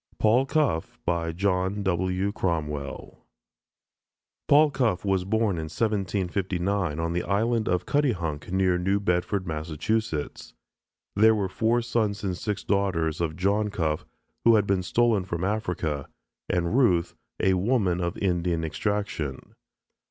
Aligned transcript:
PAUL 0.17 0.47
CUFFE 0.47 0.97
JOHN 1.35 1.83
W. 1.83 2.31
CROMWELL 2.31 3.23
Paul 4.47 4.71
Cuffe 4.71 5.05
was 5.05 5.25
born 5.25 5.57
in 5.57 5.65
1759 5.69 6.99
on 6.99 7.13
the 7.13 7.21
island 7.21 7.67
of 7.69 7.85
Cuttyhunk, 7.85 8.51
near 8.51 8.79
New 8.79 8.99
Bedford, 8.99 9.45
Massachusetts. 9.45 10.55
There 11.15 11.35
were 11.35 11.47
four 11.47 11.83
sons 11.83 12.23
and 12.23 12.35
six 12.35 12.63
daughters 12.63 13.21
of 13.21 13.35
John 13.35 13.69
Cuffe 13.69 14.05
who 14.43 14.55
had 14.55 14.65
been 14.65 14.81
stolen 14.81 15.23
from 15.23 15.43
Africa, 15.43 16.09
and 16.49 16.75
Ruth, 16.75 17.13
a 17.39 17.53
woman 17.53 18.01
of 18.01 18.17
Indian 18.17 18.63
extraction. 18.65 19.53